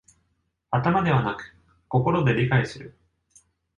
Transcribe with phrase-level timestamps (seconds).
[0.71, 1.55] 頭ではなく
[1.87, 2.97] 心で理解する